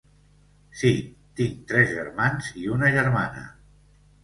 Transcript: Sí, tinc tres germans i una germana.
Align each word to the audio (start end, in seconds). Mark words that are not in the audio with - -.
Sí, 0.79 0.89
tinc 1.41 1.61
tres 1.73 1.93
germans 1.99 2.51
i 2.65 2.67
una 2.79 2.91
germana. 2.99 3.47